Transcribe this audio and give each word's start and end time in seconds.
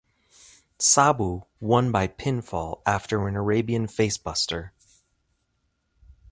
Sabu 0.79 1.43
won 1.59 1.91
by 1.91 2.07
pinfall 2.07 2.81
after 2.87 3.27
an 3.27 3.35
"Arabian 3.35 3.85
Facebuster". 3.85 4.71